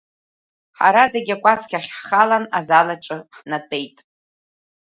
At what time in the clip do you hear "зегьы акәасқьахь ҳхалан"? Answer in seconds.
1.13-2.45